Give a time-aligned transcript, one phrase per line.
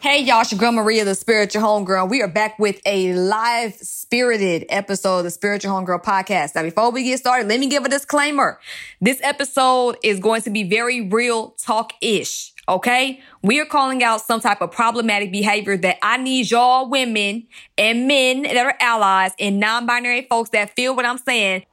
[0.00, 2.08] Hey y'all, it's your girl Maria, the Spiritual Homegirl.
[2.08, 6.54] We are back with a live spirited episode of the Spiritual Homegirl podcast.
[6.54, 8.58] Now, before we get started, let me give a disclaimer.
[9.02, 12.54] This episode is going to be very real talk-ish.
[12.66, 13.20] Okay.
[13.42, 18.08] We are calling out some type of problematic behavior that I need y'all women and
[18.08, 21.66] men that are allies and non-binary folks that feel what I'm saying.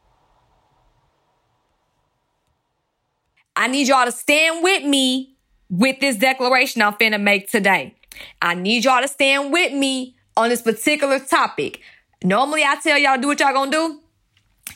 [3.56, 5.38] I need y'all to stand with me
[5.70, 7.94] with this declaration I'm finna make today.
[8.42, 11.82] I need y'all to stand with me on this particular topic.
[12.24, 14.00] Normally I tell y'all do what y'all gonna do.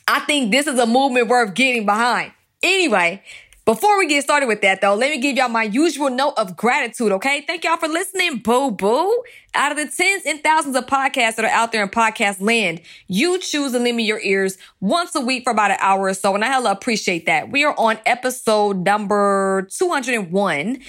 [0.08, 2.32] I think this is a movement worth getting behind.
[2.64, 3.22] Anyway,
[3.64, 6.58] before we get started with that though, let me give y'all my usual note of
[6.58, 7.42] gratitude, okay?
[7.46, 9.24] Thank y'all for listening, boo boo.
[9.54, 12.82] Out of the tens and thousands of podcasts that are out there in podcast land,
[13.08, 16.14] you choose to lend me your ears once a week for about an hour or
[16.14, 17.52] so, and I hella appreciate that.
[17.52, 20.80] We are on episode number 201.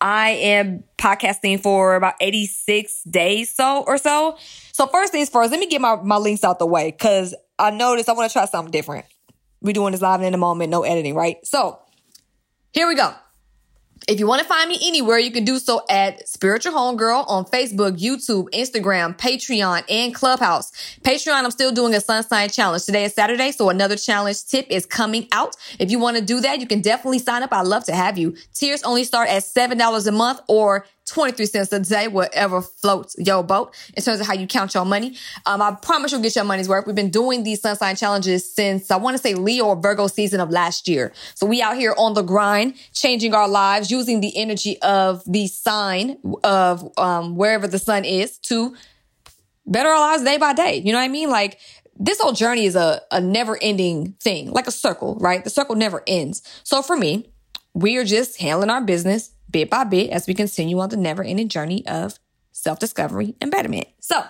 [0.00, 4.36] I am podcasting for about 86 days so or so.
[4.72, 7.70] So first things first, let me get my, my links out the way because I
[7.70, 9.06] noticed I want to try something different.
[9.60, 11.44] We're doing this live in a moment, no editing, right?
[11.44, 11.80] So
[12.72, 13.12] here we go.
[14.06, 17.44] If you want to find me anywhere, you can do so at Spiritual Homegirl on
[17.46, 20.70] Facebook, YouTube, Instagram, Patreon, and Clubhouse.
[21.02, 22.84] Patreon, I'm still doing a sun sign challenge.
[22.84, 25.56] Today is Saturday, so another challenge tip is coming out.
[25.78, 27.52] If you want to do that, you can definitely sign up.
[27.52, 28.36] I'd love to have you.
[28.54, 33.42] Tiers only start at $7 a month or 23 cents a day, whatever floats your
[33.42, 35.16] boat in terms of how you count your money.
[35.46, 36.86] Um, I promise you'll get your money's worth.
[36.86, 40.06] We've been doing these sun sign challenges since I want to say Leo or Virgo
[40.06, 41.12] season of last year.
[41.34, 45.46] So we out here on the grind, changing our lives, using the energy of the
[45.46, 48.76] sign of um, wherever the sun is to
[49.66, 50.76] better our lives day by day.
[50.84, 51.30] You know what I mean?
[51.30, 51.58] Like
[51.98, 55.42] this whole journey is a, a never ending thing, like a circle, right?
[55.42, 56.42] The circle never ends.
[56.64, 57.30] So for me,
[57.74, 61.22] we are just handling our business bit by bit as we continue on the never
[61.22, 62.18] ending journey of
[62.52, 63.88] self discovery and betterment.
[64.00, 64.24] So,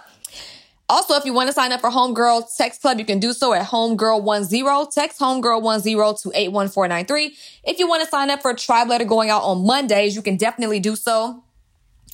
[0.91, 3.53] also, if you want to sign up for Homegirl Text Club, you can do so
[3.53, 4.91] at Homegirl10.
[4.91, 7.37] Text Homegirl10 to 81493.
[7.65, 10.23] If you want to sign up for a tribe letter going out on Mondays, you
[10.23, 11.45] can definitely do so.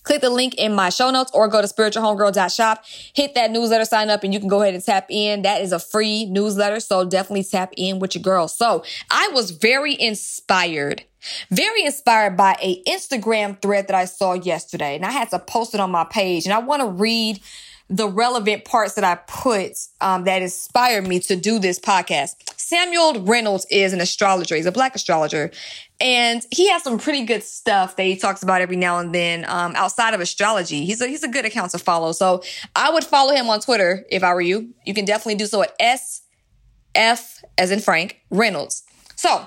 [0.05, 2.85] Click the link in my show notes or go to spiritualhomegirl.shop.
[3.15, 5.43] Hit that newsletter, sign up, and you can go ahead and tap in.
[5.43, 8.47] That is a free newsletter, so definitely tap in with your girl.
[8.49, 11.05] So I was very inspired
[11.51, 15.75] very inspired by a Instagram thread that I saw yesterday and I had to post
[15.75, 17.41] it on my page and I want to read
[17.89, 22.35] the relevant parts that I put um, that inspired me to do this podcast.
[22.57, 24.57] Samuel Reynolds is an astrologer.
[24.57, 25.51] He's a black astrologer.
[26.01, 29.45] And he has some pretty good stuff that he talks about every now and then
[29.49, 30.85] um, outside of astrology.
[30.85, 32.13] He's a, he's a good account to follow.
[32.13, 32.43] So
[32.75, 34.75] I would follow him on Twitter if I were you.
[34.85, 38.83] You can definitely do so at SF, as in Frank, Reynolds.
[39.15, 39.47] So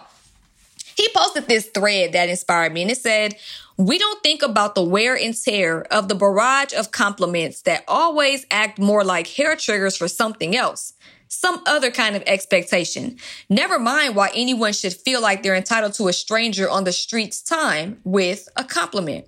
[0.97, 3.35] he posted this thread that inspired me and it said,
[3.77, 8.47] we don't think about the wear and tear of the barrage of compliments that always
[8.49, 10.93] act more like hair triggers for something else.
[11.27, 13.17] Some other kind of expectation.
[13.47, 17.43] Never mind why anyone should feel like they're entitled to a stranger on the street's
[17.43, 19.27] time with a compliment.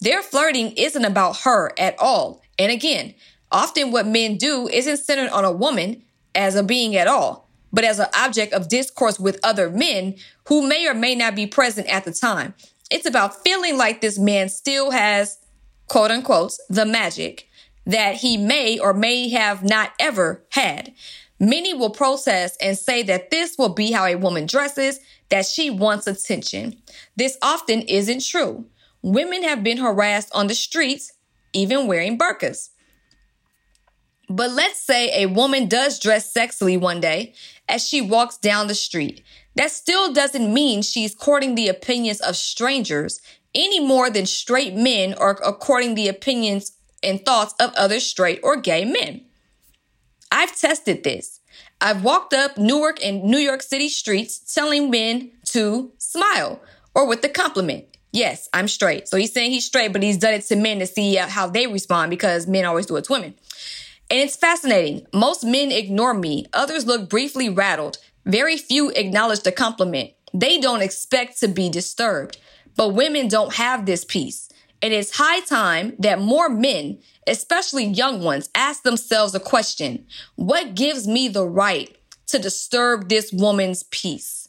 [0.00, 2.42] Their flirting isn't about her at all.
[2.58, 3.14] And again,
[3.50, 6.02] often what men do isn't centered on a woman
[6.34, 10.14] as a being at all but as an object of discourse with other men
[10.48, 12.54] who may or may not be present at the time.
[12.90, 15.38] It's about feeling like this man still has,
[15.86, 17.48] quote unquote, the magic
[17.84, 20.92] that he may or may have not ever had.
[21.40, 25.70] Many will protest and say that this will be how a woman dresses, that she
[25.70, 26.76] wants attention.
[27.16, 28.66] This often isn't true.
[29.02, 31.12] Women have been harassed on the streets,
[31.52, 32.70] even wearing burqas.
[34.28, 37.34] But let's say a woman does dress sexily one day
[37.68, 39.22] as she walks down the street.
[39.54, 43.20] That still doesn't mean she's courting the opinions of strangers
[43.54, 46.72] any more than straight men are courting the opinions
[47.02, 49.22] and thoughts of other straight or gay men.
[50.30, 51.40] I've tested this.
[51.80, 56.60] I've walked up Newark and New York City streets telling men to smile
[56.94, 57.86] or with the compliment.
[58.12, 59.08] Yes, I'm straight.
[59.08, 61.66] So he's saying he's straight, but he's done it to men to see how they
[61.66, 63.34] respond because men always do it to women.
[64.10, 65.06] And it's fascinating.
[65.12, 66.46] Most men ignore me.
[66.52, 67.98] Others look briefly rattled.
[68.24, 70.12] Very few acknowledge the compliment.
[70.32, 72.38] They don't expect to be disturbed.
[72.76, 74.48] But women don't have this peace.
[74.80, 80.06] And It is high time that more men, especially young ones, ask themselves a question.
[80.36, 81.94] What gives me the right
[82.28, 84.48] to disturb this woman's peace?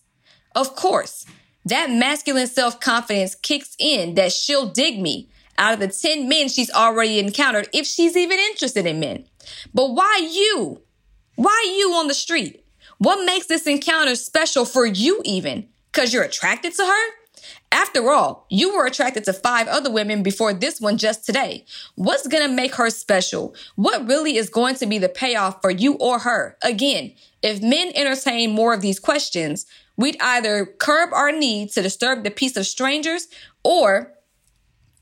[0.56, 1.25] Of course,
[1.65, 6.47] that masculine self confidence kicks in that she'll dig me out of the 10 men
[6.47, 9.25] she's already encountered if she's even interested in men.
[9.74, 10.81] But why you?
[11.36, 12.66] Why you on the street?
[12.98, 15.69] What makes this encounter special for you even?
[15.92, 17.19] Cause you're attracted to her?
[17.72, 21.66] After all, you were attracted to five other women before this one just today.
[21.96, 23.56] What's gonna make her special?
[23.75, 26.57] What really is going to be the payoff for you or her?
[26.63, 29.66] Again, if men entertain more of these questions,
[29.98, 33.28] we'd either curb our need to disturb the peace of strangers
[33.63, 34.13] or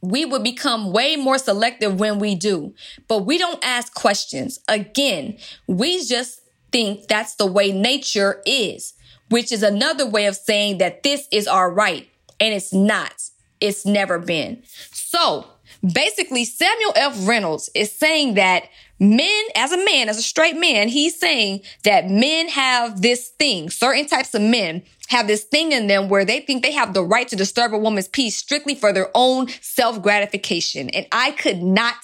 [0.09, 2.73] we would become way more selective when we do.
[3.07, 4.59] But we don't ask questions.
[4.67, 5.37] Again,
[5.67, 8.93] we just think that's the way nature is,
[9.29, 12.07] which is another way of saying that this is our right.
[12.39, 13.13] And it's not.
[13.59, 14.63] It's never been.
[14.91, 15.45] So
[15.81, 17.27] basically, Samuel F.
[17.27, 18.63] Reynolds is saying that
[18.99, 23.69] men, as a man, as a straight man, he's saying that men have this thing,
[23.69, 27.03] certain types of men have this thing in them where they think they have the
[27.03, 30.89] right to disturb a woman's peace strictly for their own self gratification.
[30.89, 31.95] And I could not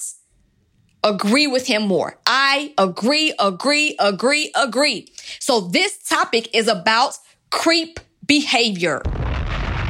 [1.02, 2.18] agree with him more.
[2.26, 5.12] I agree, agree, agree, agree.
[5.38, 7.18] So this topic is about
[7.50, 9.02] creep behavior.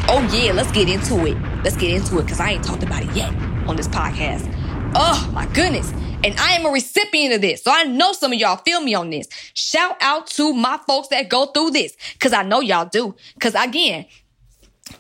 [0.07, 1.37] Oh yeah, let's get into it.
[1.63, 3.33] Let's get into it because I ain't talked about it yet
[3.67, 4.53] on this podcast.
[4.95, 5.93] Oh my goodness.
[6.25, 7.63] And I am a recipient of this.
[7.63, 9.29] So I know some of y'all feel me on this.
[9.53, 13.15] Shout out to my folks that go through this because I know y'all do.
[13.35, 14.07] Because again,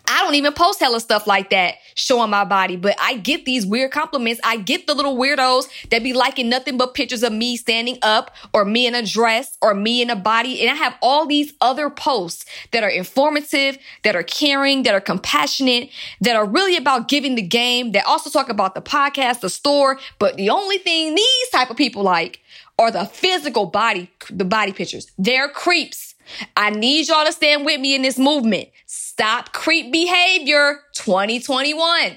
[0.06, 3.66] I don't even post hella stuff like that showing my body, but I get these
[3.66, 4.40] weird compliments.
[4.44, 8.34] I get the little weirdos that be liking nothing but pictures of me standing up
[8.52, 10.60] or me in a dress or me in a body.
[10.60, 15.00] And I have all these other posts that are informative, that are caring, that are
[15.00, 15.90] compassionate,
[16.20, 19.98] that are really about giving the game, that also talk about the podcast, the store.
[20.18, 22.40] But the only thing these type of people like
[22.78, 25.10] are the physical body, the body pictures.
[25.18, 26.13] They're creeps.
[26.56, 28.68] I need y'all to stand with me in this movement.
[28.86, 32.16] Stop creep behavior 2021.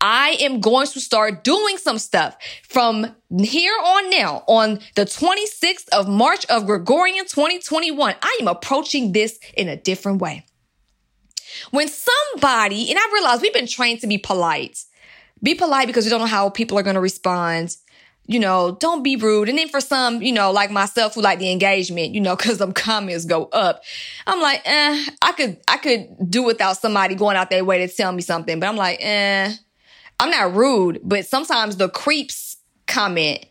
[0.00, 2.36] I am going to start doing some stuff
[2.66, 8.14] from here on now on the 26th of March of Gregorian 2021.
[8.22, 10.46] I am approaching this in a different way.
[11.70, 14.84] When somebody, and I realize we've been trained to be polite,
[15.42, 17.76] be polite because we don't know how people are going to respond
[18.26, 19.48] you know, don't be rude.
[19.48, 22.58] And then for some, you know, like myself who like the engagement, you know, cause
[22.58, 23.82] them comments go up.
[24.26, 27.92] I'm like, eh, I could, I could do without somebody going out their way to
[27.92, 29.52] tell me something, but I'm like, eh,
[30.20, 32.56] I'm not rude, but sometimes the creeps
[32.86, 33.46] comment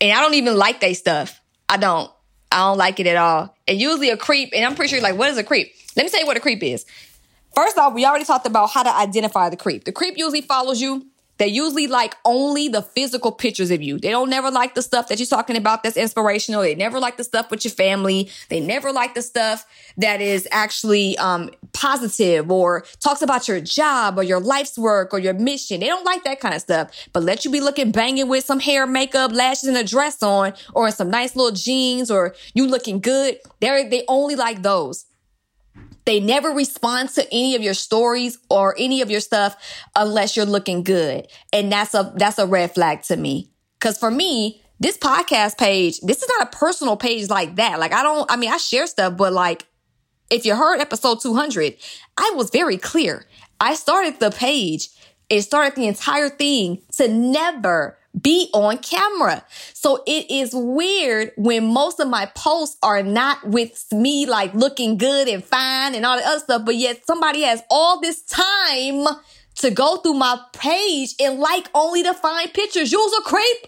[0.00, 1.40] and I don't even like they stuff.
[1.68, 2.10] I don't.
[2.50, 3.54] I don't like it at all.
[3.66, 5.72] And usually a creep, and I'm pretty sure like, what is a creep?
[5.96, 6.86] Let me tell you what a creep is.
[7.54, 9.84] First off, we already talked about how to identify the creep.
[9.84, 11.06] The creep usually follows you
[11.38, 13.98] they usually like only the physical pictures of you.
[13.98, 16.62] They don't never like the stuff that you're talking about that's inspirational.
[16.62, 18.30] They never like the stuff with your family.
[18.48, 19.64] They never like the stuff
[19.96, 25.18] that is actually um, positive or talks about your job or your life's work or
[25.18, 25.80] your mission.
[25.80, 26.90] They don't like that kind of stuff.
[27.12, 30.52] But let you be looking banging with some hair, makeup, lashes, and a dress on,
[30.74, 33.38] or in some nice little jeans, or you looking good.
[33.60, 35.07] They they only like those.
[36.04, 39.56] They never respond to any of your stories or any of your stuff
[39.94, 41.28] unless you're looking good.
[41.52, 43.50] And that's a, that's a red flag to me.
[43.80, 47.78] Cause for me, this podcast page, this is not a personal page like that.
[47.78, 49.66] Like I don't, I mean, I share stuff, but like
[50.30, 51.76] if you heard episode 200,
[52.16, 53.26] I was very clear.
[53.60, 54.88] I started the page.
[55.28, 59.44] It started the entire thing to never be on camera.
[59.74, 64.96] So it is weird when most of my posts are not with me like looking
[64.96, 69.06] good and fine and all the other stuff, but yet somebody has all this time
[69.56, 72.92] to go through my page and like only to find pictures.
[72.92, 73.66] You's a creep.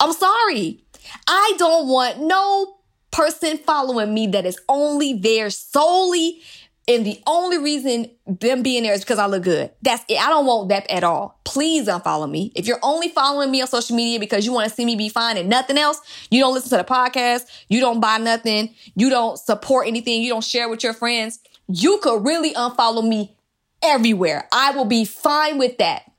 [0.00, 0.84] I'm sorry.
[1.26, 2.76] I don't want no
[3.10, 6.42] person following me that is only there solely
[6.88, 9.70] and the only reason them being there is because I look good.
[9.82, 10.18] That's it.
[10.18, 11.38] I don't want that at all.
[11.44, 12.50] Please unfollow me.
[12.54, 15.10] If you're only following me on social media because you want to see me be
[15.10, 19.10] fine and nothing else, you don't listen to the podcast, you don't buy nothing, you
[19.10, 23.36] don't support anything, you don't share with your friends, you could really unfollow me
[23.82, 24.48] everywhere.
[24.50, 26.10] I will be fine with that.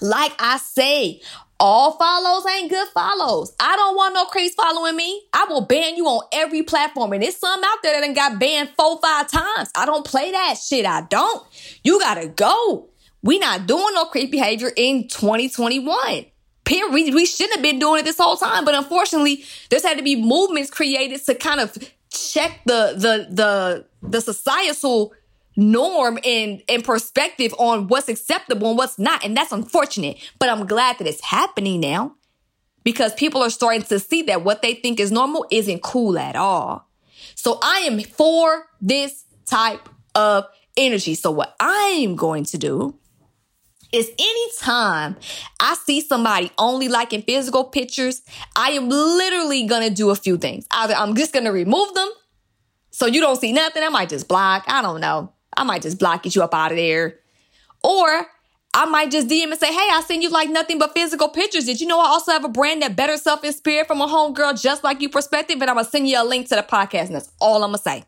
[0.00, 1.20] Like I say,
[1.58, 3.54] all follows ain't good follows.
[3.58, 5.22] I don't want no creeps following me.
[5.32, 7.12] I will ban you on every platform.
[7.12, 9.70] And there's some out there that got banned four, five times.
[9.74, 10.84] I don't play that shit.
[10.84, 11.46] I don't.
[11.82, 12.88] You gotta go.
[13.22, 16.26] We not doing no creep behavior in 2021.
[16.64, 16.92] Period.
[16.92, 18.64] We, we shouldn't have been doing it this whole time.
[18.64, 21.76] But unfortunately, there's had to be movements created to kind of
[22.10, 25.12] check the, the, the, the societal
[25.56, 29.24] norm and, and perspective on what's acceptable and what's not.
[29.24, 32.14] And that's unfortunate, but I'm glad that it's happening now
[32.84, 36.36] because people are starting to see that what they think is normal isn't cool at
[36.36, 36.88] all.
[37.34, 40.46] So I am for this type of
[40.76, 41.14] energy.
[41.14, 42.98] So what I'm going to do
[43.92, 45.16] is anytime
[45.60, 48.22] I see somebody only liking physical pictures,
[48.54, 50.66] I am literally gonna do a few things.
[50.70, 52.10] Either I'm just gonna remove them
[52.90, 53.82] so you don't see nothing.
[53.82, 54.64] I might just block.
[54.66, 55.32] I don't know.
[55.56, 57.18] I might just block, you up out of there.
[57.82, 58.26] Or
[58.74, 61.64] I might just DM and say, hey, I send you like nothing but physical pictures.
[61.64, 64.60] Did you know I also have a brand that better self inspired from a homegirl
[64.60, 65.60] just like you perspective?
[65.60, 67.78] And I'm gonna send you a link to the podcast, and that's all I'm gonna
[67.78, 68.04] say.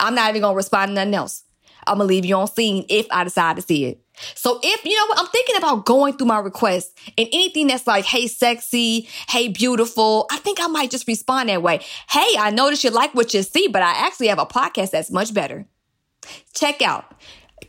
[0.00, 1.44] I'm not even gonna respond to nothing else.
[1.86, 4.00] I'm gonna leave you on seen if I decide to see it.
[4.34, 7.86] So if, you know what, I'm thinking about going through my requests and anything that's
[7.86, 11.80] like, hey, sexy, hey, beautiful, I think I might just respond that way.
[12.10, 15.10] Hey, I notice you like what you see, but I actually have a podcast that's
[15.10, 15.66] much better.
[16.54, 17.14] Check out.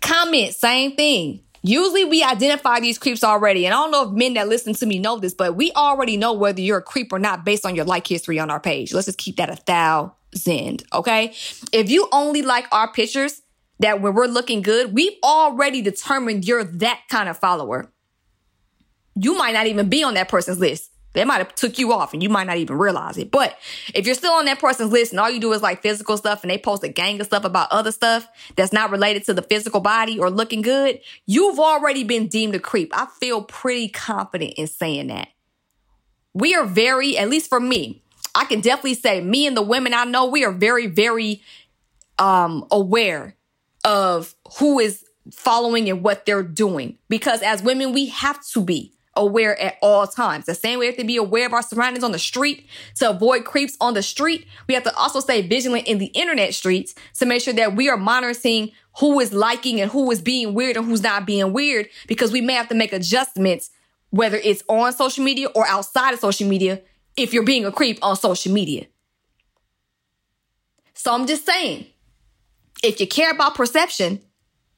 [0.02, 1.42] Comment, same thing.
[1.64, 3.66] Usually we identify these creeps already.
[3.66, 6.18] And I don't know if men that listen to me know this, but we already
[6.18, 8.94] know whether you're a creep or not based on your like history on our page.
[8.94, 10.84] Let's just keep that a thousand.
[10.92, 11.34] Okay.
[11.72, 13.42] If you only like our pictures,
[13.82, 17.92] that when we're looking good, we've already determined you're that kind of follower.
[19.16, 20.91] You might not even be on that person's list.
[21.14, 23.32] They might have took you off and you might not even realize it.
[23.32, 23.58] But
[23.94, 26.44] if you're still on that person's list and all you do is like physical stuff
[26.44, 29.42] and they post a gang of stuff about other stuff that's not related to the
[29.42, 32.92] physical body or looking good, you've already been deemed a creep.
[32.96, 35.28] I feel pretty confident in saying that.
[36.34, 38.04] We are very, at least for me,
[38.34, 41.42] I can definitely say me and the women I know, we are very, very
[42.20, 43.36] um aware
[43.84, 46.98] of who is following and what they're doing.
[47.10, 50.46] Because as women, we have to be aware at all times.
[50.46, 53.10] The same way we have to be aware of our surroundings on the street to
[53.10, 54.48] avoid creeps on the street.
[54.68, 57.90] We have to also stay vigilant in the internet streets to make sure that we
[57.90, 61.90] are monitoring who is liking and who is being weird and who's not being weird
[62.08, 63.70] because we may have to make adjustments,
[64.10, 66.82] whether it's on social media or outside of social media,
[67.18, 68.86] if you're being a creep on social media.
[70.94, 71.88] So I'm just saying,
[72.84, 74.22] if you care about perception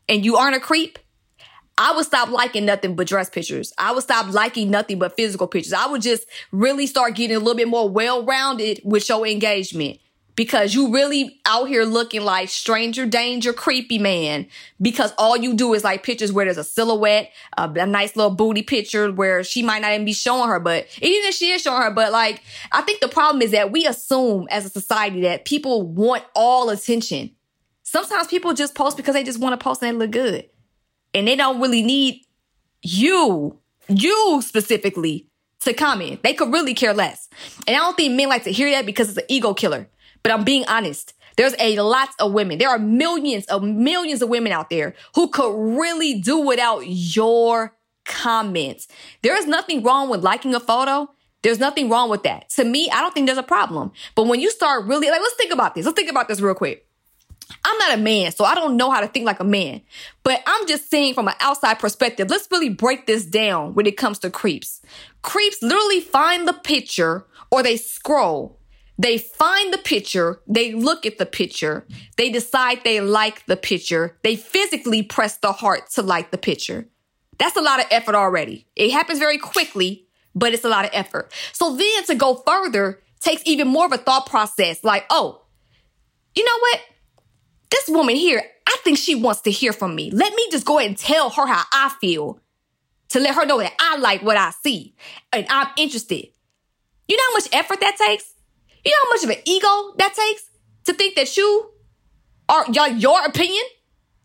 [0.08, 1.00] and you aren't a creep,
[1.78, 3.74] I would stop liking nothing but dress pictures.
[3.78, 5.74] I would stop liking nothing but physical pictures.
[5.74, 10.00] I would just really start getting a little bit more well rounded with your engagement
[10.36, 14.48] because you really out here looking like stranger danger creepy man
[14.82, 18.34] because all you do is like pictures where there's a silhouette a, a, nice little
[18.34, 21.62] booty picture where she might not even be showing her but even if she is
[21.62, 25.22] showing her but like i think the problem is that we assume as a society
[25.22, 27.30] that people want all attention
[27.94, 30.50] Sometimes people just post because they just want to post and they look good.
[31.14, 32.22] And they don't really need
[32.82, 35.28] you, you specifically,
[35.62, 36.24] to comment.
[36.24, 37.30] They could really care less.
[37.68, 39.90] And I don't think men like to hear that because it's an ego killer.
[40.22, 41.14] But I'm being honest.
[41.36, 42.60] There's a lot of women.
[42.60, 47.76] There are millions of millions of women out there who could really do without your
[48.06, 48.88] comments.
[49.24, 51.10] There is nothing wrong with liking a photo.
[51.42, 52.50] There's nothing wrong with that.
[52.52, 53.92] To me, I don't think there's a problem.
[54.16, 55.86] But when you start really, like, let's think about this.
[55.86, 56.88] Let's think about this real quick.
[57.66, 59.82] I'm not a man, so I don't know how to think like a man.
[60.24, 63.98] But I'm just saying from an outside perspective, let's really break this down when it
[63.98, 64.82] comes to creeps.
[65.22, 68.60] Creeps literally find the picture or they scroll.
[68.98, 74.18] They find the picture, they look at the picture, they decide they like the picture,
[74.24, 76.88] they physically press the heart to like the picture.
[77.40, 78.68] That's a lot of effort already.
[78.76, 80.06] It happens very quickly,
[80.36, 81.32] but it's a lot of effort.
[81.54, 85.44] So then to go further takes even more of a thought process like, oh,
[86.36, 86.80] you know what?
[87.94, 90.12] Woman here, I think she wants to hear from me.
[90.12, 92.40] Let me just go ahead and tell her how I feel
[93.10, 94.96] to let her know that I like what I see
[95.32, 96.28] and I'm interested.
[97.08, 98.34] You know how much effort that takes?
[98.84, 100.50] You know how much of an ego that takes
[100.86, 101.70] to think that you
[102.50, 103.64] or your, your opinion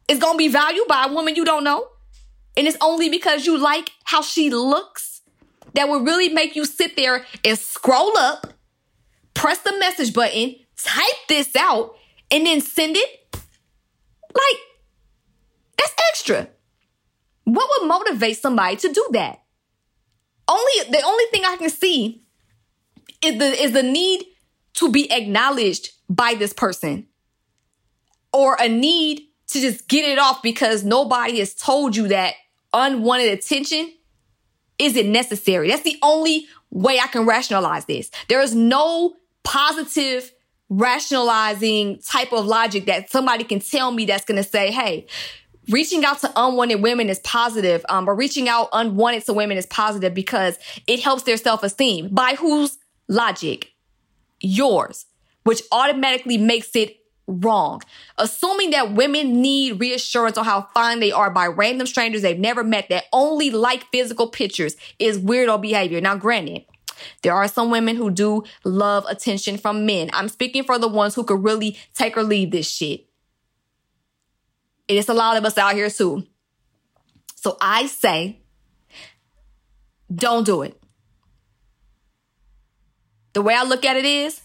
[0.09, 1.87] is going to be valued by a woman you don't know?
[2.57, 5.21] And it's only because you like how she looks
[5.75, 8.47] that will really make you sit there and scroll up,
[9.35, 11.95] press the message button, type this out,
[12.31, 13.28] and then send it
[14.35, 14.59] like,
[15.77, 16.49] that's extra.
[17.45, 19.43] What would motivate somebody to do that?
[20.49, 22.25] Only the only thing I can see
[23.23, 24.25] is the is the need
[24.75, 27.07] to be acknowledged by this person.
[28.33, 32.35] Or a need to just get it off because nobody has told you that
[32.73, 33.93] unwanted attention
[34.79, 35.69] isn't necessary.
[35.69, 38.11] That's the only way I can rationalize this.
[38.29, 40.31] There is no positive
[40.71, 45.07] rationalizing type of logic that somebody can tell me that's going to say, hey,
[45.69, 49.67] reaching out to unwanted women is positive, um, or reaching out unwanted to women is
[49.67, 52.09] positive because it helps their self esteem.
[52.09, 53.73] By whose logic?
[54.41, 55.07] Yours,
[55.45, 57.83] which automatically makes it wrong.
[58.17, 62.65] Assuming that women need reassurance on how fine they are by random strangers they've never
[62.65, 66.01] met that only like physical pictures is weirdo behavior.
[66.01, 66.65] Now, granted,
[67.23, 70.11] there are some women who do love attention from men.
[70.13, 73.07] I'm speaking for the ones who could really take or leave this shit.
[74.87, 76.27] It's a lot of us out here too.
[77.37, 78.41] So I say,
[80.13, 80.81] don't do it.
[83.35, 84.41] The way I look at it is,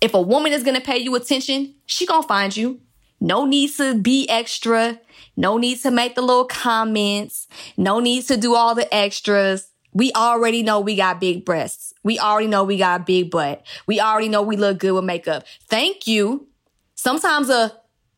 [0.00, 2.80] if a woman is gonna pay you attention, she gonna find you.
[3.20, 5.00] No need to be extra.
[5.36, 7.46] No need to make the little comments.
[7.76, 9.70] No need to do all the extras.
[9.94, 11.94] We already know we got big breasts.
[12.02, 13.64] We already know we got a big butt.
[13.86, 15.44] We already know we look good with makeup.
[15.68, 16.48] Thank you.
[16.96, 17.72] Sometimes a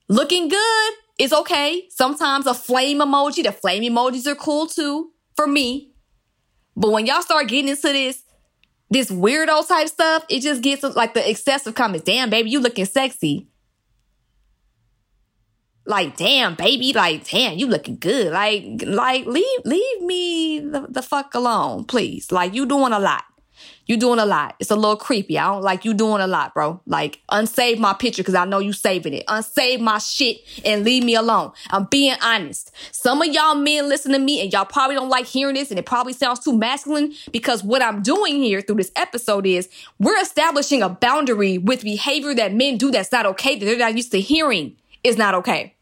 [0.08, 1.86] looking good is okay.
[1.90, 5.92] Sometimes a flame emoji, the flame emojis are cool too for me.
[6.76, 8.22] But when y'all start getting into this,
[8.90, 12.04] this weirdo type stuff, it just gets like the excessive comments.
[12.04, 13.48] Damn, baby, you looking sexy.
[15.86, 18.32] Like, damn, baby, like, damn, you looking good.
[18.32, 22.32] Like, like, leave, leave me the, the fuck alone, please.
[22.32, 23.24] Like, you doing a lot.
[23.86, 24.56] You doing a lot.
[24.58, 25.38] It's a little creepy.
[25.38, 26.80] I don't like you doing a lot, bro.
[26.86, 29.24] Like, unsave my picture because I know you saving it.
[29.26, 31.52] Unsave my shit and leave me alone.
[31.70, 32.72] I'm being honest.
[32.90, 35.78] Some of y'all men listen to me and y'all probably don't like hearing this and
[35.78, 39.68] it probably sounds too masculine because what I'm doing here through this episode is
[40.00, 43.94] we're establishing a boundary with behavior that men do that's not okay, that they're not
[43.94, 45.75] used to hearing is not okay.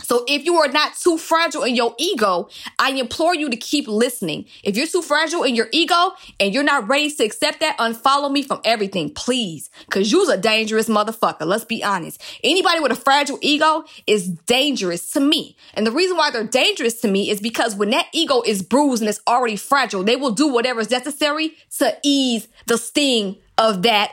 [0.00, 3.86] So if you are not too fragile in your ego, I implore you to keep
[3.86, 4.46] listening.
[4.64, 8.32] If you're too fragile in your ego and you're not ready to accept that, unfollow
[8.32, 9.68] me from everything, please.
[9.90, 11.46] Cause you's a dangerous motherfucker.
[11.46, 12.22] Let's be honest.
[12.42, 15.56] Anybody with a fragile ego is dangerous to me.
[15.74, 19.02] And the reason why they're dangerous to me is because when that ego is bruised
[19.02, 23.82] and it's already fragile, they will do whatever is necessary to ease the sting of
[23.82, 24.12] that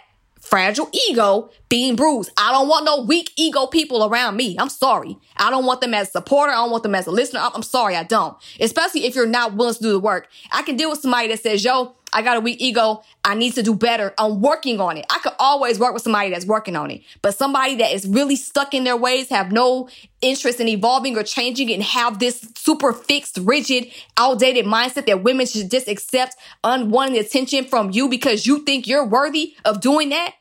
[0.49, 2.31] fragile ego being bruised.
[2.35, 4.55] I don't want no weak ego people around me.
[4.57, 5.17] I'm sorry.
[5.37, 6.51] I don't want them as a supporter.
[6.51, 7.41] I don't want them as a listener.
[7.53, 7.95] I'm sorry.
[7.95, 8.35] I don't.
[8.59, 10.27] Especially if you're not willing to do the work.
[10.51, 13.03] I can deal with somebody that says, yo, I got a weak ego.
[13.23, 14.13] I need to do better.
[14.17, 15.05] I'm working on it.
[15.11, 17.03] I could always work with somebody that's working on it.
[17.21, 19.89] But somebody that is really stuck in their ways, have no
[20.21, 25.45] interest in evolving or changing and have this super fixed, rigid, outdated mindset that women
[25.45, 30.33] should just accept unwanted attention from you because you think you're worthy of doing that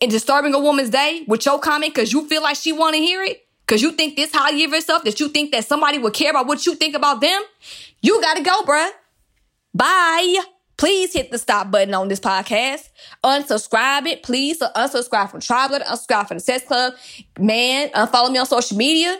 [0.00, 3.00] and disturbing a woman's day with your comment because you feel like she want to
[3.00, 3.40] hear it.
[3.66, 6.46] Cause you think this highly of yourself that you think that somebody would care about
[6.46, 7.42] what you think about them.
[8.02, 8.90] You gotta go, bruh.
[9.72, 10.42] Bye.
[10.76, 12.90] Please hit the stop button on this podcast.
[13.24, 14.58] Unsubscribe it, please.
[14.58, 16.94] So unsubscribe from Tribe unsubscribe from the Text Club.
[17.38, 19.18] Man, unfollow me on social media.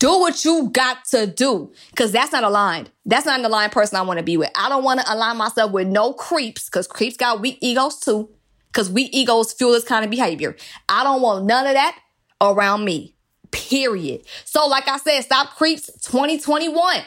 [0.00, 1.72] Do what you got to do.
[1.94, 2.90] Cause that's not aligned.
[3.06, 4.50] That's not an aligned person I want to be with.
[4.56, 8.30] I don't want to align myself with no creeps, cause creeps got weak egos too.
[8.72, 10.56] Cause we egos fuel this kind of behavior.
[10.88, 11.98] I don't want none of that
[12.40, 13.14] around me.
[13.50, 14.22] Period.
[14.44, 17.02] So, like I said, stop creeps 2021.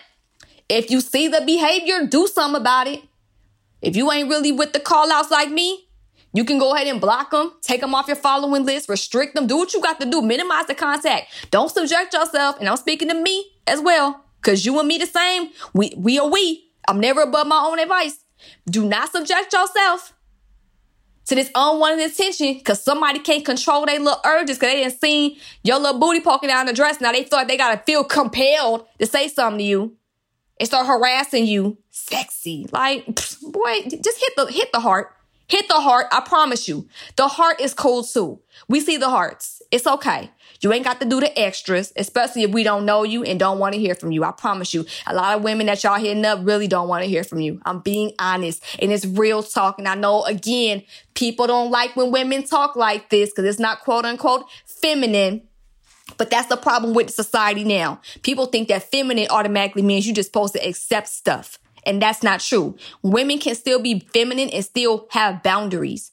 [0.70, 3.02] If you see the behavior, do something about it.
[3.82, 5.88] If you ain't really with the call outs like me,
[6.34, 9.48] you can go ahead and block them, take them off your following list, restrict them,
[9.48, 11.32] do what you got to do, minimize the contact.
[11.50, 15.06] Don't subject yourself, and I'm speaking to me as well, because you and me the
[15.06, 15.50] same.
[15.74, 16.70] We we are we.
[16.88, 18.20] I'm never above my own advice.
[18.70, 20.14] Do not subject yourself
[21.26, 25.40] to this unwanted attention because somebody can't control their little urges because they didn't see
[25.64, 27.02] your little booty poking out in the dress.
[27.02, 29.96] Now they like they gotta feel compelled to say something to you
[30.60, 32.68] and start harassing you sexy.
[32.72, 35.12] Like, boy, just hit the hit the heart.
[35.48, 36.08] Hit the heart.
[36.12, 36.88] I promise you.
[37.18, 38.40] The heart is cool too.
[38.68, 39.62] We see the hearts.
[39.72, 40.32] It's okay.
[40.66, 43.60] You ain't got to do the extras, especially if we don't know you and don't
[43.60, 44.24] want to hear from you.
[44.24, 44.84] I promise you.
[45.06, 47.62] A lot of women that y'all hitting up really don't want to hear from you.
[47.68, 49.78] I'm being honest and it's real talk.
[49.78, 50.82] And I know again,
[51.14, 55.44] people don't like when women talk like this because it's not quote unquote feminine.
[56.18, 58.02] But that's the problem with society now.
[58.24, 61.60] People think that feminine automatically means you're just supposed to accept stuff.
[61.86, 62.76] And that's not true.
[63.04, 66.12] Women can still be feminine and still have boundaries.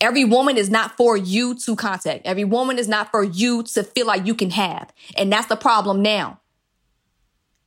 [0.00, 2.24] Every woman is not for you to contact.
[2.24, 4.92] Every woman is not for you to feel like you can have.
[5.16, 6.40] And that's the problem now.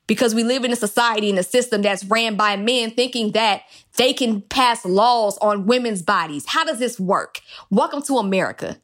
[0.08, 3.64] Because we live in a society and a system that's ran by men thinking that
[3.98, 6.46] they can pass laws on women's bodies.
[6.48, 7.42] How does this work?
[7.70, 8.78] Welcome to America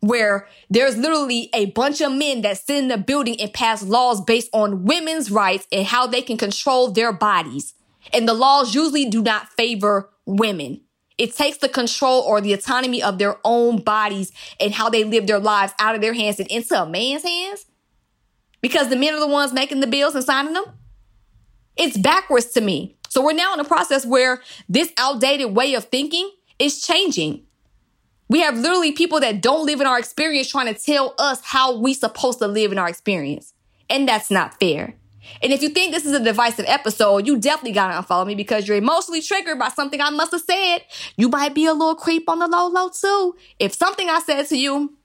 [0.00, 4.20] where there's literally a bunch of men that sit in the building and pass laws
[4.20, 7.74] based on women's rights and how they can control their bodies.
[8.12, 10.82] And the laws usually do not favor women.
[11.18, 15.26] It takes the control or the autonomy of their own bodies and how they live
[15.26, 17.66] their lives out of their hands and into a man's hands
[18.60, 20.64] because the men are the ones making the bills and signing them.
[21.76, 22.96] It's backwards to me.
[23.08, 27.44] So we're now in a process where this outdated way of thinking is changing.
[28.28, 31.78] We have literally people that don't live in our experience trying to tell us how
[31.78, 33.54] we supposed to live in our experience.
[33.88, 34.94] And that's not fair.
[35.42, 38.66] And if you think this is a divisive episode, you definitely gotta unfollow me because
[38.66, 40.80] you're emotionally triggered by something I must have said.
[41.16, 43.36] You might be a little creep on the low low too.
[43.58, 44.97] If something I said to you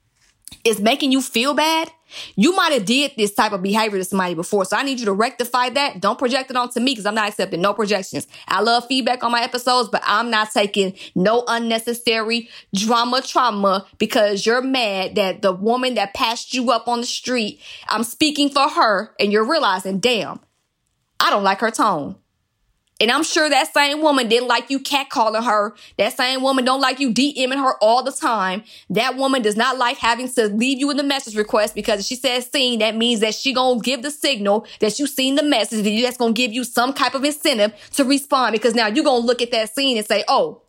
[0.64, 1.90] is making you feel bad,
[2.36, 4.64] you might have did this type of behavior to somebody before.
[4.64, 6.00] So I need you to rectify that.
[6.00, 8.26] Don't project it onto me because I'm not accepting no projections.
[8.46, 14.46] I love feedback on my episodes, but I'm not taking no unnecessary drama trauma because
[14.46, 18.68] you're mad that the woman that passed you up on the street, I'm speaking for
[18.68, 20.40] her and you're realizing, damn,
[21.18, 22.16] I don't like her tone.
[23.00, 25.74] And I'm sure that same woman didn't like you catcalling her.
[25.98, 28.62] That same woman don't like you DMing her all the time.
[28.88, 32.06] That woman does not like having to leave you in the message request because if
[32.06, 35.42] she says seen, that means that she gonna give the signal that you seen the
[35.42, 39.26] message that's gonna give you some type of incentive to respond because now you're gonna
[39.26, 40.62] look at that seen and say, oh,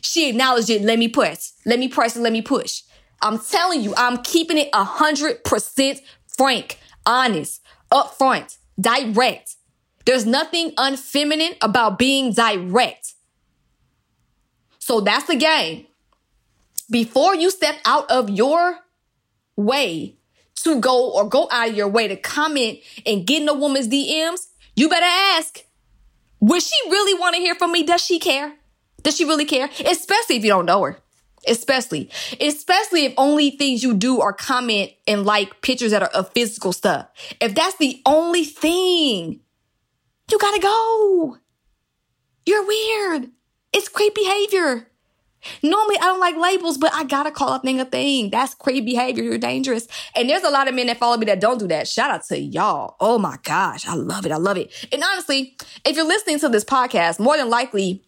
[0.00, 0.82] she acknowledged it.
[0.82, 1.54] Let me press.
[1.66, 2.82] Let me press and let me push.
[3.20, 9.56] I'm telling you, I'm keeping it a hundred percent frank, honest, upfront, direct.
[10.04, 13.14] There's nothing unfeminine about being direct.
[14.78, 15.86] So that's the game.
[16.90, 18.78] Before you step out of your
[19.56, 20.16] way
[20.56, 23.88] to go or go out of your way to comment and get in a woman's
[23.88, 25.64] DMs, you better ask,
[26.40, 27.82] would she really want to hear from me?
[27.84, 28.54] Does she care?
[29.02, 29.68] Does she really care?
[29.86, 30.98] Especially if you don't know her.
[31.46, 32.08] Especially,
[32.40, 36.72] especially if only things you do are comment and like pictures that are of physical
[36.72, 37.08] stuff.
[37.40, 39.40] If that's the only thing
[40.32, 41.36] you gotta go.
[42.46, 43.30] You're weird.
[43.72, 44.88] It's creep behavior.
[45.62, 48.30] Normally, I don't like labels, but I gotta call a thing a thing.
[48.30, 49.24] That's creep behavior.
[49.24, 49.86] You're dangerous.
[50.14, 51.88] And there's a lot of men that follow me that don't do that.
[51.88, 52.96] Shout out to y'all.
[53.00, 53.86] Oh my gosh.
[53.86, 54.32] I love it.
[54.32, 54.72] I love it.
[54.92, 58.02] And honestly, if you're listening to this podcast, more than likely,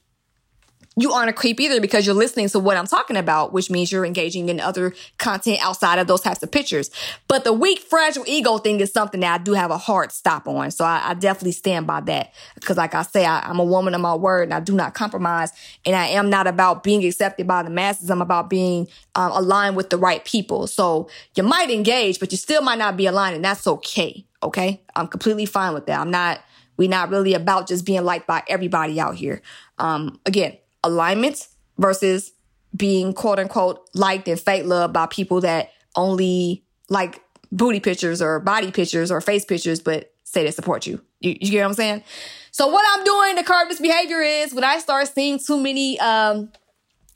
[0.96, 3.90] you aren't a creep either because you're listening to what I'm talking about, which means
[3.90, 6.90] you're engaging in other content outside of those types of pictures.
[7.26, 10.46] But the weak, fragile ego thing is something that I do have a hard stop
[10.46, 10.70] on.
[10.70, 12.32] So I, I definitely stand by that.
[12.54, 14.94] Because like I say, I, am a woman of my word and I do not
[14.94, 15.52] compromise.
[15.84, 18.08] And I am not about being accepted by the masses.
[18.08, 20.68] I'm about being um, aligned with the right people.
[20.68, 24.24] So you might engage, but you still might not be aligned and that's okay.
[24.44, 24.80] Okay.
[24.94, 25.98] I'm completely fine with that.
[25.98, 26.40] I'm not,
[26.76, 29.42] we're not really about just being liked by everybody out here.
[29.78, 32.32] Um, again, alignment versus
[32.76, 37.20] being quote unquote liked and fake loved by people that only like
[37.50, 41.00] booty pictures or body pictures or face pictures, but say they support you.
[41.20, 42.02] You, you get what I'm saying?
[42.50, 45.98] So what I'm doing to curb this behavior is when I start seeing too many,
[46.00, 46.50] um,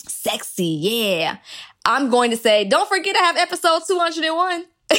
[0.07, 1.37] sexy, yeah,
[1.85, 4.65] I'm going to say, don't forget to have episode 201.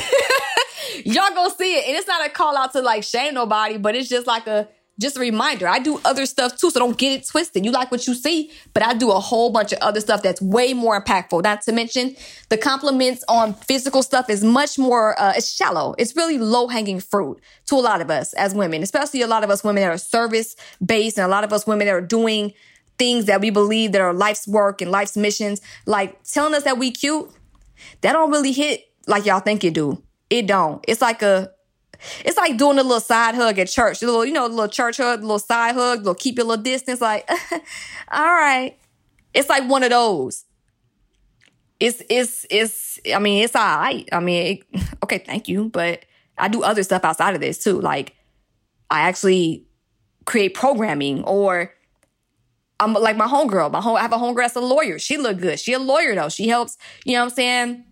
[1.05, 1.87] Y'all go see it.
[1.87, 4.67] And it's not a call out to like shame nobody, but it's just like a,
[4.99, 7.63] just a reminder, I do other stuff too, so don't get it twisted.
[7.63, 10.41] You like what you see, but I do a whole bunch of other stuff that's
[10.41, 11.41] way more impactful.
[11.41, 12.15] Not to mention
[12.49, 15.95] the compliments on physical stuff is much more, uh, it's shallow.
[15.97, 19.43] It's really low hanging fruit to a lot of us as women, especially a lot
[19.43, 22.01] of us women that are service based and a lot of us women that are
[22.01, 22.53] doing
[22.97, 25.61] things that we believe that are life's work and life's missions.
[25.85, 27.31] Like telling us that we cute,
[28.01, 30.03] that don't really hit like y'all think it do.
[30.29, 30.83] It don't.
[30.87, 31.51] It's like a,
[32.23, 34.01] it's like doing a little side hug at church.
[34.01, 36.37] A little, you know, a little church hug, a little side hug, a little keep
[36.37, 37.01] your little distance.
[37.01, 37.29] Like,
[38.11, 38.77] all right.
[39.33, 40.45] It's like one of those.
[41.79, 44.07] It's, it's, it's, I mean, it's all right.
[44.11, 45.69] I mean, it, okay, thank you.
[45.69, 46.05] But
[46.37, 47.79] I do other stuff outside of this too.
[47.79, 48.15] Like,
[48.89, 49.65] I actually
[50.25, 51.73] create programming or
[52.79, 53.71] I'm like my homegirl.
[53.71, 54.99] My home, I have a homegirl that's a lawyer.
[54.99, 55.59] She look good.
[55.59, 56.29] She a lawyer though.
[56.29, 57.85] She helps, you know what I'm saying?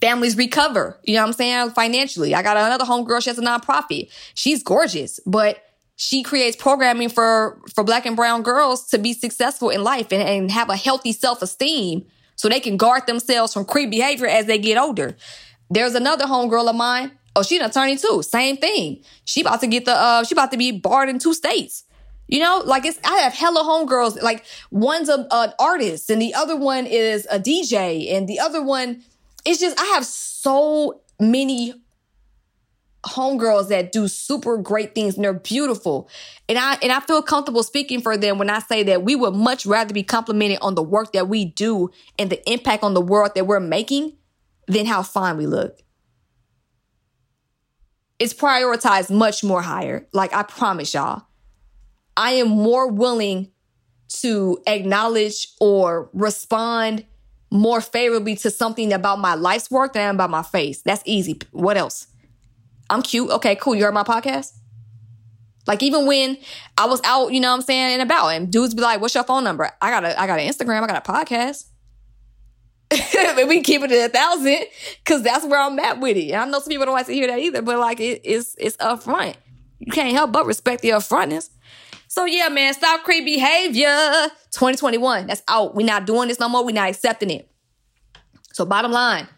[0.00, 0.98] Families recover.
[1.04, 1.70] You know what I'm saying?
[1.70, 2.34] Financially.
[2.34, 3.22] I got another homegirl.
[3.22, 4.10] She has a nonprofit.
[4.34, 5.62] She's gorgeous, but
[5.96, 10.22] she creates programming for, for black and brown girls to be successful in life and,
[10.22, 14.58] and have a healthy self-esteem so they can guard themselves from creep behavior as they
[14.58, 15.14] get older.
[15.68, 17.12] There's another homegirl of mine.
[17.36, 18.22] Oh, she's an attorney too.
[18.22, 19.04] Same thing.
[19.26, 21.84] She about to get the, uh, she about to be barred in two states.
[22.28, 24.22] You know, like it's, I have hella homegirls.
[24.22, 28.62] Like one's a, an artist and the other one is a DJ and the other
[28.62, 29.02] one
[29.44, 31.74] it's just I have so many
[33.04, 36.08] homegirls that do super great things and they're beautiful.
[36.48, 39.34] And I and I feel comfortable speaking for them when I say that we would
[39.34, 43.00] much rather be complimented on the work that we do and the impact on the
[43.00, 44.16] world that we're making
[44.66, 45.78] than how fine we look.
[48.18, 50.06] It's prioritized much more higher.
[50.12, 51.22] Like I promise y'all.
[52.16, 53.50] I am more willing
[54.08, 57.06] to acknowledge or respond
[57.50, 60.82] more favorably to something about my life's work than about my face.
[60.82, 61.38] That's easy.
[61.50, 62.06] What else?
[62.88, 63.30] I'm cute.
[63.30, 63.74] Okay, cool.
[63.74, 64.52] You heard my podcast?
[65.66, 66.38] Like even when
[66.78, 69.14] I was out, you know what I'm saying, and about, and dudes be like, what's
[69.14, 69.70] your phone number?
[69.80, 71.66] I got a I got an Instagram, I got a podcast.
[73.46, 74.64] we keep it at a thousand
[75.04, 76.30] because that's where I'm at with it.
[76.32, 78.56] And I know some people don't like to hear that either, but like it, it's
[78.58, 79.36] it's upfront.
[79.78, 81.50] You can't help but respect the upfrontness.
[82.10, 83.86] So yeah, man, stop creep behavior.
[84.50, 85.76] 2021, that's out.
[85.76, 86.64] We're not doing this no more.
[86.64, 87.48] We're not accepting it.
[88.52, 89.28] So bottom line,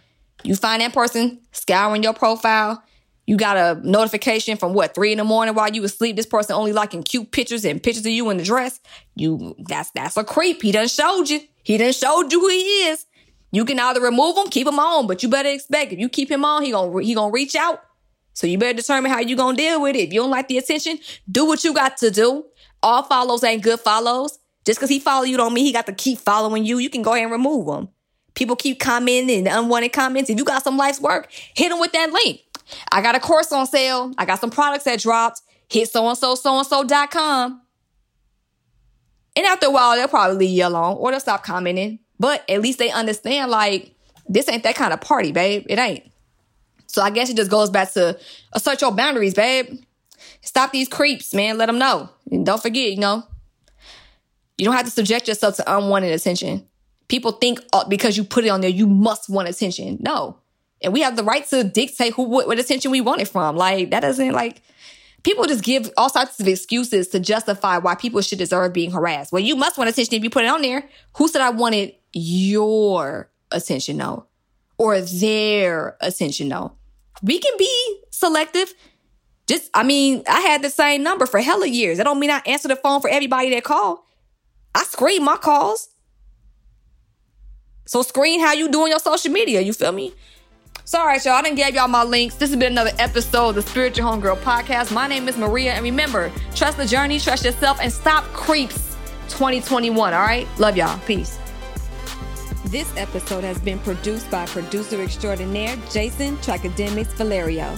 [0.42, 2.82] You find that person scouring your profile.
[3.26, 6.16] You got a notification from what three in the morning while you asleep.
[6.16, 8.80] This person only liking cute pictures and pictures of you in the dress.
[9.16, 10.62] You that's that's a creep.
[10.62, 11.40] He done showed you.
[11.62, 13.04] He done showed you who he is.
[13.52, 16.30] You can either remove him, keep him on, but you better expect if you keep
[16.30, 17.82] him on, he gonna he gonna reach out.
[18.35, 20.08] So you better determine how you gonna deal with it.
[20.08, 20.98] If you don't like the attention,
[21.30, 22.46] do what you got to do.
[22.83, 24.38] All follows ain't good follows.
[24.64, 26.79] Just because he follow you don't mean he got to keep following you.
[26.79, 27.88] You can go ahead and remove him.
[28.35, 30.31] People keep commenting and unwanted comments.
[30.31, 32.40] If you got some life's work, hit them with that link.
[32.90, 34.12] I got a course on sale.
[34.16, 35.42] I got some products that dropped.
[35.68, 37.62] Hit so and so, so and so.com.
[39.35, 41.99] And after a while, they'll probably leave you alone or they'll stop commenting.
[42.18, 43.95] But at least they understand, like,
[44.29, 45.66] this ain't that kind of party, babe.
[45.68, 46.05] It ain't.
[46.87, 48.18] So I guess it just goes back to uh,
[48.53, 49.83] assert your boundaries, babe.
[50.42, 51.57] Stop these creeps, man.
[51.57, 52.11] Let them know.
[52.31, 53.24] And don't forget, you know,
[54.59, 56.66] you don't have to subject yourself to unwanted attention.
[57.09, 59.98] People think uh, because you put it on there, you must want attention.
[60.00, 60.38] No.
[60.83, 63.57] And we have the right to dictate who what, what attention we want it from.
[63.57, 64.62] Like that doesn't like
[65.22, 69.33] people just give all sorts of excuses to justify why people should deserve being harassed.
[69.33, 70.88] Well, you must want attention if you put it on there.
[71.16, 73.96] Who said I wanted your attention?
[73.96, 74.26] No.
[74.78, 76.48] Or their attention?
[76.48, 76.72] No.
[77.22, 78.74] We can be selective.
[79.46, 81.98] Just, I mean, I had the same number for hella years.
[81.98, 84.07] That don't mean I answer the phone for everybody that call.
[84.74, 85.88] I screen my calls.
[87.87, 89.61] So screen how you doing your social media.
[89.61, 90.14] You feel me?
[90.85, 91.35] So, all right, y'all.
[91.35, 92.35] I didn't gave y'all my links.
[92.37, 94.92] This has been another episode of the Spiritual Homegirl Podcast.
[94.92, 98.96] My name is Maria, and remember, trust the journey, trust yourself, and stop creeps
[99.28, 100.12] 2021.
[100.12, 100.46] All right?
[100.59, 100.98] Love y'all.
[101.07, 101.38] Peace.
[102.66, 107.74] This episode has been produced by producer extraordinaire Jason Tracademics Valerio.